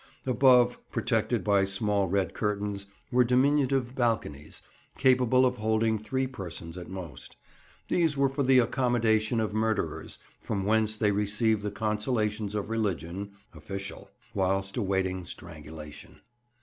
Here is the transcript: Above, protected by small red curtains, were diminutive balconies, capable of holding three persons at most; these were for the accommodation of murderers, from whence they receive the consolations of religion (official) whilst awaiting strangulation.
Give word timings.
Above, 0.25 0.79
protected 0.91 1.43
by 1.43 1.63
small 1.63 2.07
red 2.07 2.33
curtains, 2.33 2.87
were 3.11 3.23
diminutive 3.23 3.93
balconies, 3.93 4.63
capable 4.97 5.45
of 5.45 5.57
holding 5.57 5.99
three 5.99 6.25
persons 6.25 6.75
at 6.75 6.89
most; 6.89 7.35
these 7.87 8.17
were 8.17 8.27
for 8.27 8.41
the 8.41 8.57
accommodation 8.57 9.39
of 9.39 9.53
murderers, 9.53 10.17
from 10.39 10.63
whence 10.65 10.97
they 10.97 11.11
receive 11.11 11.61
the 11.61 11.69
consolations 11.69 12.55
of 12.55 12.67
religion 12.71 13.33
(official) 13.53 14.09
whilst 14.33 14.75
awaiting 14.75 15.23
strangulation. 15.23 16.19